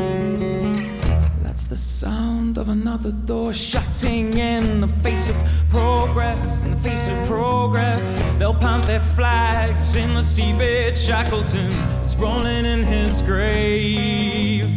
[1.44, 5.36] That's the sound of another door shutting in the face of
[5.70, 8.02] progress, in the face of progress.
[8.40, 10.96] They'll plant their flags in the seabed.
[10.96, 11.70] Shackleton
[12.02, 14.68] is rolling in his grave.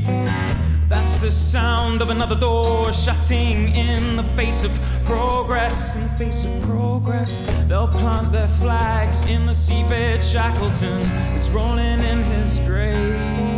[1.21, 4.71] The sound of another door shutting in the face of
[5.03, 5.93] progress.
[5.93, 10.23] In the face of progress, they'll plant their flags in the seabed.
[10.23, 11.01] Shackleton
[11.35, 13.48] is rolling in his grave.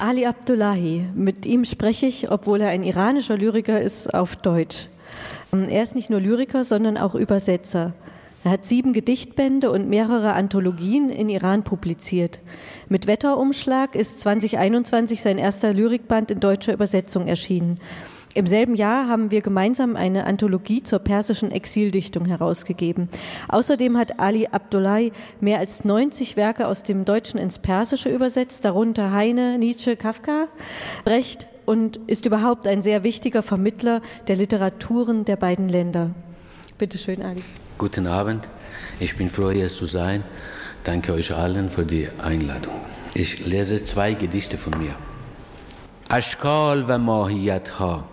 [0.00, 1.04] Ali Abdullahi.
[1.14, 4.88] Mit ihm spreche ich, obwohl er ein iranischer Lyriker ist, auf Deutsch.
[5.52, 7.92] Er ist nicht nur Lyriker, sondern auch Übersetzer.
[8.42, 12.40] Er hat sieben Gedichtbände und mehrere Anthologien in Iran publiziert.
[12.88, 17.78] Mit Wetterumschlag ist 2021 sein erster Lyrikband in deutscher Übersetzung erschienen.
[18.33, 23.09] Im selben Jahr haben wir gemeinsam eine Anthologie zur persischen Exildichtung herausgegeben.
[23.47, 29.11] Außerdem hat Ali Abdullahi mehr als 90 Werke aus dem Deutschen ins Persische übersetzt, darunter
[29.11, 30.47] Heine, Nietzsche, Kafka,
[31.05, 36.11] Brecht und ist überhaupt ein sehr wichtiger Vermittler der Literaturen der beiden Länder.
[36.77, 37.41] Bitte schön, Ali.
[37.77, 38.49] Guten Abend.
[38.99, 40.23] Ich bin froh, hier zu sein.
[40.83, 42.73] Danke euch allen für die Einladung.
[43.13, 44.95] Ich lese zwei Gedichte von mir.
[46.09, 48.03] Ashkal و ماهیت ها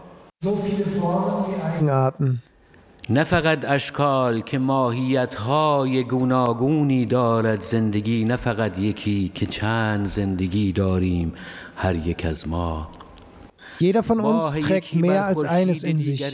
[3.10, 10.72] نه فقط اشکال که ماهیت های گوناگونی دارد زندگی نه فقط یکی که چند زندگی
[10.72, 11.34] داریم
[11.76, 12.88] هر یک از ما
[13.80, 16.26] Jeder von uns trägt mehr als eines in sich.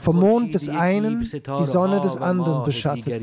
[0.00, 3.22] Vom Mond des einen die Sonne des anderen beschattet.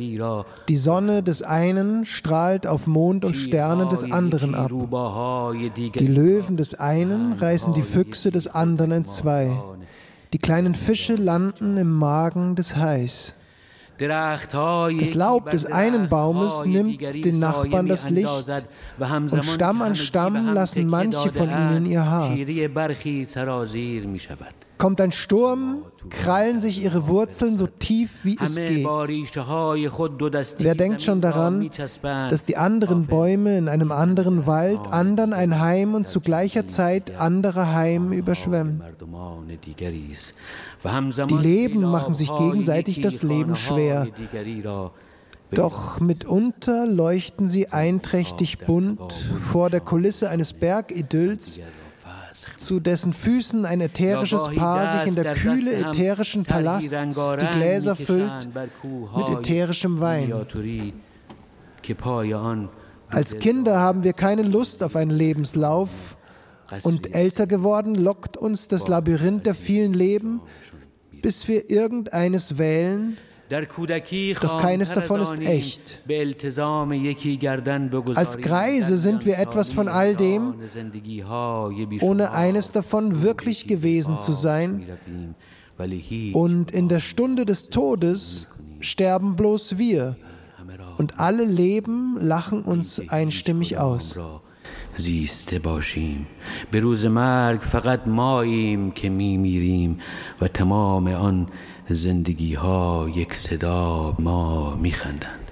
[0.69, 4.71] Die Sonne des einen strahlt auf Mond und Sterne des anderen ab.
[4.71, 9.51] Die Löwen des einen reißen die Füchse des anderen entzwei.
[10.33, 13.33] Die kleinen Fische landen im Magen des Hais.
[14.99, 18.27] Das Laub des einen Baumes nimmt den Nachbarn das Licht.
[18.99, 22.35] und Stamm an Stamm lassen manche von ihnen ihr Haar.
[24.81, 28.83] Kommt ein Sturm, krallen sich ihre Wurzeln so tief wie es geht.
[30.57, 31.69] Wer denkt schon daran,
[32.03, 37.15] dass die anderen Bäume in einem anderen Wald andern ein Heim und zu gleicher Zeit
[37.19, 38.81] andere Heim überschwemmen?
[41.29, 44.07] Die Leben machen sich gegenseitig das Leben schwer.
[45.51, 49.13] Doch mitunter leuchten sie einträchtig bunt
[49.45, 51.59] vor der Kulisse eines Bergidylls,
[52.57, 58.49] zu dessen Füßen ein ätherisches Paar sich in der Kühle ätherischen Palasts die Gläser füllt
[58.53, 60.33] mit ätherischem Wein.
[63.07, 65.89] Als Kinder haben wir keine Lust auf einen Lebenslauf,
[66.83, 70.41] und älter geworden lockt uns das Labyrinth der vielen Leben,
[71.21, 73.17] bis wir irgendeines wählen,
[73.50, 76.02] doch keines davon ist echt.
[78.14, 80.54] Als Greise sind wir etwas von all dem,
[82.00, 84.86] ohne eines davon wirklich gewesen zu sein.
[86.32, 88.48] Und in der Stunde des Todes
[88.80, 90.16] sterben bloß wir.
[90.98, 94.18] Und alle Leben lachen uns einstimmig aus.
[94.96, 96.26] زیسته باشیم
[96.70, 99.98] به روز مرگ فقط ماییم که میمیریم
[100.40, 101.48] و تمام آن
[101.90, 105.46] زندگی ها یک صدا ما میخندند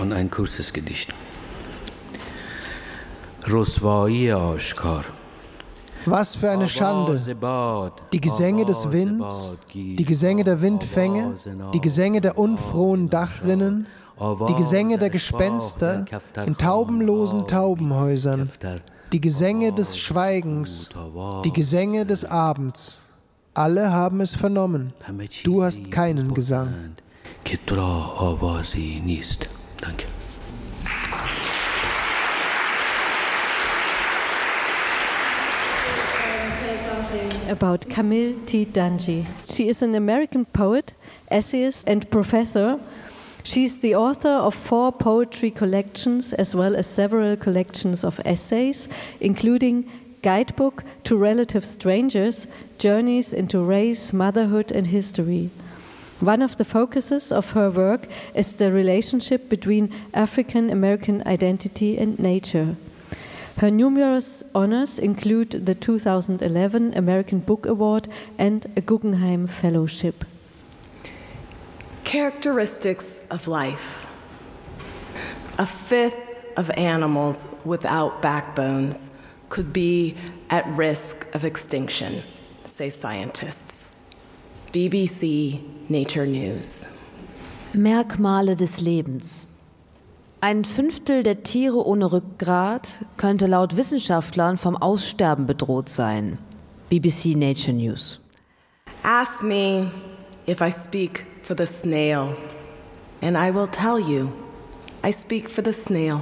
[0.00, 1.14] Und ein kurzes Gedicht.
[3.50, 5.04] Roswai Ashkar.
[6.06, 7.18] Was für eine Schande!
[8.12, 11.36] Die Gesänge des Winds, die Gesänge der Windfänge,
[11.72, 13.86] die Gesänge der unfrohen Dachrinnen,
[14.19, 16.05] die Gesänge der Gespenster
[16.45, 18.49] in taubenlosen Taubenhäusern,
[19.11, 20.89] die Gesänge des Schweigens,
[21.45, 23.01] die Gesänge des Abends.
[23.53, 24.93] Alle haben es vernommen.
[25.43, 26.95] Du hast keinen Gesang.
[29.81, 30.05] Danke.
[37.49, 38.65] about Camille T.
[38.65, 39.25] Dungy.
[39.45, 40.93] She is an American poet,
[41.29, 42.79] essayist, and professor.
[43.49, 48.87] She's the author of four poetry collections as well as several collections of essays,
[49.19, 49.89] including
[50.21, 52.45] Guidebook to Relative Strangers
[52.77, 55.49] Journeys into Race, Motherhood, and History.
[56.19, 62.19] One of the focuses of her work is the relationship between African American identity and
[62.19, 62.75] nature.
[63.57, 70.23] Her numerous honors include the 2011 American Book Award and a Guggenheim Fellowship.
[72.09, 74.07] Characteristics of life.
[75.59, 80.15] A fifth of animals without backbones could be
[80.49, 82.23] at risk of extinction,
[82.63, 83.91] say scientists.
[84.73, 86.87] BBC Nature News.
[87.75, 89.45] Merkmale des Lebens.
[90.41, 96.39] Ein Fünftel der Tiere ohne Rückgrat könnte laut Wissenschaftlern vom Aussterben bedroht sein.
[96.89, 98.19] BBC Nature News.
[99.03, 99.91] Ask me
[100.47, 102.35] if I speak for the snail,
[103.23, 104.31] and I will tell you,
[105.03, 106.21] I speak for the snail.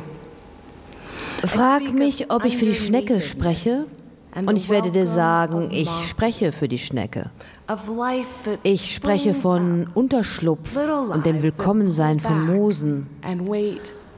[1.45, 3.87] Frag mich, ob ich für die Schnecke spreche,
[4.33, 7.29] Und ich werde dir sagen, ich spreche für die Schnecke.
[8.63, 10.77] Ich spreche von Unterschlupf
[11.11, 13.07] und dem Willkommensein von Moosen,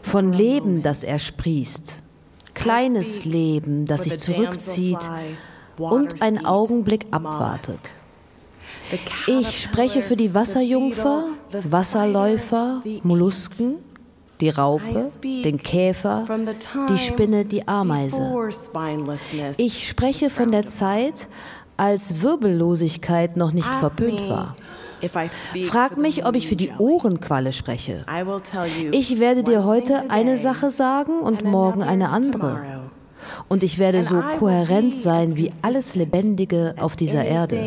[0.04, 2.04] von Leben, das er sprießt,
[2.54, 5.00] kleines Leben, das sich zurückzieht
[5.78, 7.94] und einen Augenblick abwartet.
[9.28, 13.76] Ich spreche für die Wasserjungfer, Wasserläufer, Mollusken,
[14.42, 16.24] die Raupe, den Käfer,
[16.90, 18.32] die Spinne, die Ameise.
[19.58, 21.28] Ich spreche von der Zeit,
[21.78, 24.56] als Wirbellosigkeit noch nicht verpönt war.
[25.68, 28.02] Frag mich, ob ich für die Ohrenqualle spreche.
[28.92, 32.79] Ich werde dir heute eine Sache sagen und morgen eine andere.
[33.48, 37.58] Und ich werde so kohärent sein wie alles Lebendige auf dieser Erde.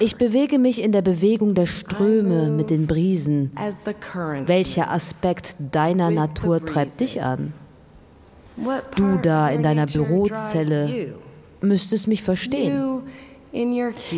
[0.00, 3.52] Ich bewege mich in der Bewegung der Ströme mit den Brisen.
[4.46, 7.52] Welcher Aspekt deiner Natur treibt dich an?
[8.96, 11.14] Du da in deiner Bürozelle
[11.60, 13.02] müsstest mich verstehen.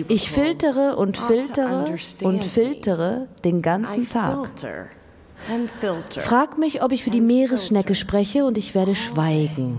[0.09, 1.87] Ich filtere und filtere
[2.23, 4.51] und filtere den ganzen Tag.
[6.21, 9.79] Frag mich, ob ich für die Meeresschnecke spreche und ich werde schweigen,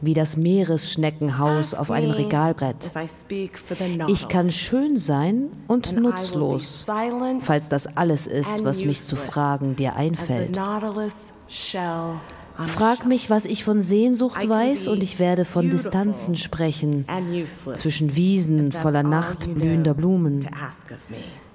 [0.00, 2.90] wie das Meeresschneckenhaus auf einem Regalbrett.
[4.08, 6.86] Ich kann schön sein und nutzlos,
[7.40, 10.58] falls das alles ist, was mich zu fragen dir einfällt.
[12.66, 17.04] Frag mich, was ich von Sehnsucht weiß, und ich werde von Distanzen sprechen,
[17.74, 20.46] zwischen Wiesen voller Nacht blühender Blumen.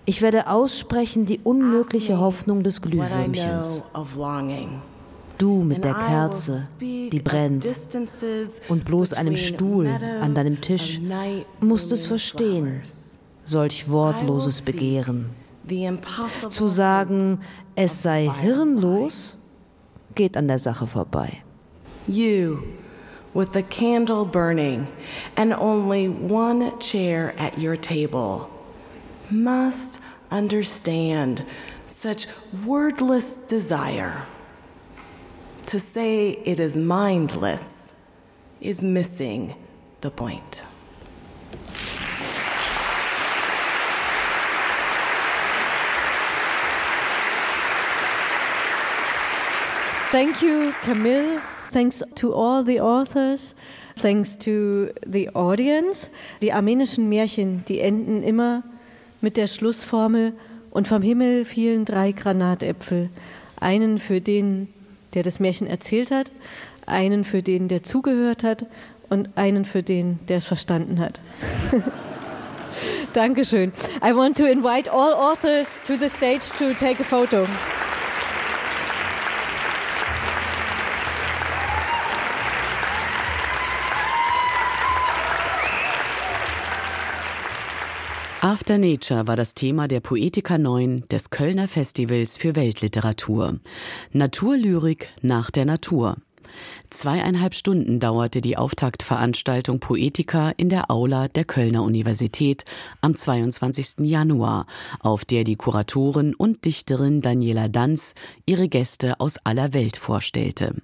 [0.10, 3.84] Ich werde aussprechen die unmögliche Hoffnung des Glühwürmchens.
[5.38, 7.64] Du mit der Kerze, die brennt,
[8.70, 9.88] und bloß einem Stuhl
[10.20, 11.00] an deinem Tisch
[11.62, 12.82] musst es verstehen,
[13.46, 15.30] solch wortloses Begehren.
[16.50, 17.42] Zu sagen,
[17.76, 19.38] es sei hirnlos,
[20.16, 21.44] geht an der Sache vorbei.
[22.08, 22.64] You,
[23.36, 24.88] with the candle burning
[25.36, 28.48] and only one chair at your table,
[29.32, 30.02] must
[30.32, 31.46] understand
[31.88, 32.28] such
[32.66, 34.26] wordless desire.
[35.68, 37.94] To say it is mindless
[38.60, 39.56] is missing
[40.02, 40.66] the point.
[50.12, 51.40] Thank you, Camille.
[51.68, 53.54] Thanks to all the authors.
[53.96, 56.10] Thanks to the audience.
[56.42, 58.64] Die armenischen Märchen, die enden immer
[59.22, 60.34] mit der Schlussformel
[60.72, 63.10] und vom Himmel fielen drei Granatäpfel.
[63.60, 64.68] Einen für den,
[65.14, 66.32] der das Märchen erzählt hat,
[66.86, 68.66] einen für den, der zugehört hat
[69.10, 71.20] und einen für den, der es verstanden hat.
[73.14, 73.74] Dankeschön.
[74.04, 77.46] I want to invite all authors to the stage to take a photo.
[88.42, 93.60] After Nature war das Thema der Poetica 9 des Kölner Festivals für Weltliteratur.
[94.14, 96.16] Naturlyrik nach der Natur.
[96.90, 102.64] Zweieinhalb Stunden dauerte die Auftaktveranstaltung Poetica in der Aula der Kölner Universität
[103.02, 104.06] am 22.
[104.08, 104.68] Januar,
[105.02, 108.16] auf der die Kuratorin und Dichterin Daniela Danz
[108.46, 110.76] ihre Gäste aus aller Welt vorstellte.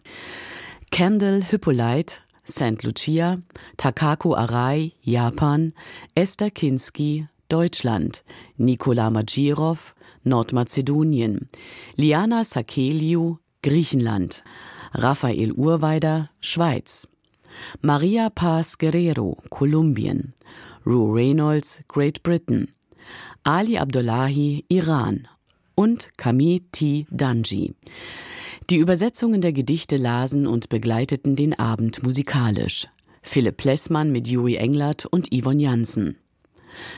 [0.91, 2.83] Kendall Hippolyte, St.
[2.83, 3.39] Lucia,
[3.77, 5.73] Takako Arai, Japan,
[6.15, 8.23] Esther Kinski, Deutschland,
[8.57, 11.49] Nikola Magirov, Nordmazedonien,
[11.95, 14.43] Liana Sakeliou, Griechenland,
[14.93, 17.07] Raphael Urweider, Schweiz,
[17.81, 20.33] Maria Paz Guerrero, Kolumbien,
[20.85, 22.71] Rue Reynolds, Great Britain,
[23.43, 25.27] Ali Abdullahi, Iran
[25.75, 27.05] und Camille T.
[27.11, 27.75] Danji.
[28.69, 32.87] Die Übersetzungen der Gedichte lasen und begleiteten den Abend musikalisch.
[33.21, 36.17] Philipp Plessmann mit Juri Englert und Yvonne Jansen.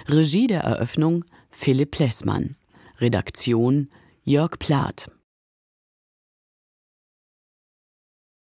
[0.07, 2.55] Regie der Eröffnung Philipp Plessmann.
[2.99, 3.89] Redaktion
[4.23, 5.09] Jörg Plath.